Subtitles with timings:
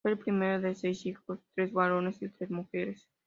[0.03, 3.07] Fue el primero de seis hijos, tres varones y tres mujeres.